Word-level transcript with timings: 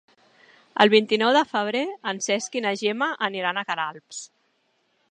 El 0.85 0.91
vint-i-nou 0.93 1.33
de 1.37 1.43
febrer 1.51 1.83
en 2.13 2.23
Cesc 2.29 2.59
i 2.61 2.65
na 2.69 2.73
Gemma 2.85 3.13
aniran 3.31 3.61
a 3.61 3.67
Queralbs. 3.71 4.27